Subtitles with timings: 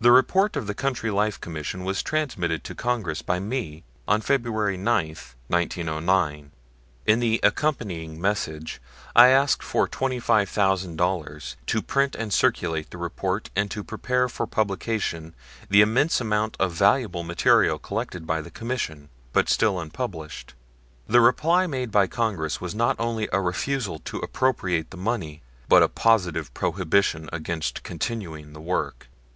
[0.00, 4.76] The report of the Country Life Commission was transmitted to Congress by me on February
[4.76, 5.08] 9,
[5.48, 6.52] 1909.
[7.04, 8.80] In the accompanying message
[9.16, 15.34] I asked for $25,000 to print and circulate the report and to prepare for publication
[15.68, 20.54] the immense amount of valuable material collected by the Commission but still unpublished.
[21.08, 25.82] The reply made by Congress was not only a refusal to appropriate the money, but
[25.82, 29.08] a positive prohibition against continuing the work.